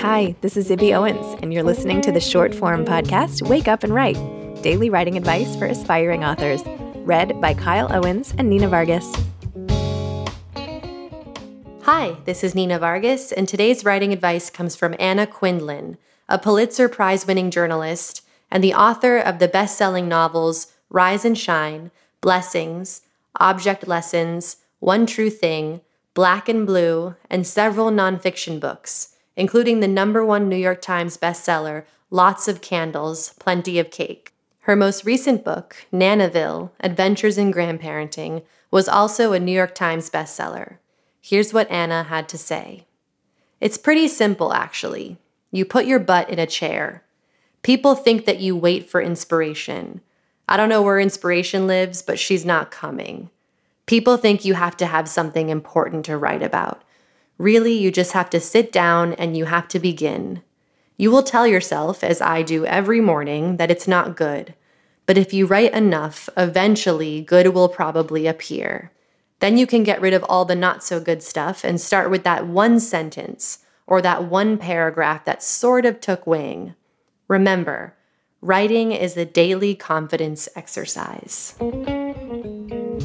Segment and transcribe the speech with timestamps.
[0.00, 3.84] Hi, this is Zibby Owens, and you're listening to the short form podcast Wake Up
[3.84, 4.16] and Write
[4.62, 6.62] daily writing advice for aspiring authors,
[7.04, 9.12] read by Kyle Owens and Nina Vargas.
[11.82, 15.98] Hi, this is Nina Vargas, and today's writing advice comes from Anna Quindlen,
[16.28, 21.36] a Pulitzer Prize winning journalist and the author of the best selling novels Rise and
[21.36, 21.90] Shine,
[22.22, 23.02] Blessings,
[23.38, 25.82] Object Lessons, One True Thing,
[26.18, 31.84] Black and Blue, and several nonfiction books, including the number one New York Times bestseller,
[32.10, 34.32] Lots of Candles, Plenty of Cake.
[34.62, 38.42] Her most recent book, Nanaville Adventures in Grandparenting,
[38.72, 40.78] was also a New York Times bestseller.
[41.20, 42.86] Here's what Anna had to say
[43.60, 45.18] It's pretty simple, actually.
[45.52, 47.04] You put your butt in a chair.
[47.62, 50.00] People think that you wait for inspiration.
[50.48, 53.30] I don't know where inspiration lives, but she's not coming.
[53.88, 56.84] People think you have to have something important to write about.
[57.38, 60.42] Really, you just have to sit down and you have to begin.
[60.98, 64.54] You will tell yourself, as I do every morning, that it's not good.
[65.06, 68.92] But if you write enough, eventually good will probably appear.
[69.40, 72.24] Then you can get rid of all the not so good stuff and start with
[72.24, 76.74] that one sentence or that one paragraph that sort of took wing.
[77.26, 77.94] Remember,
[78.42, 81.54] writing is a daily confidence exercise.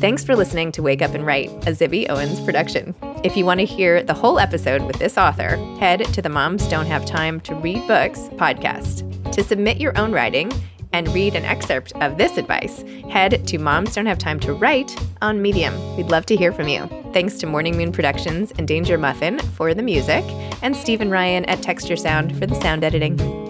[0.03, 2.93] Thanks for listening to Wake Up and Write, a Zibby Owens production.
[3.23, 6.67] If you want to hear the whole episode with this author, head to the Moms
[6.67, 9.31] Don't Have Time to Read Books podcast.
[9.31, 10.51] To submit your own writing
[10.91, 14.93] and read an excerpt of this advice, head to Moms Don't Have Time to Write
[15.21, 15.95] on Medium.
[15.95, 16.85] We'd love to hear from you.
[17.13, 20.25] Thanks to Morning Moon Productions and Danger Muffin for the music,
[20.61, 23.42] and Stephen Ryan at Texture Sound for the sound editing.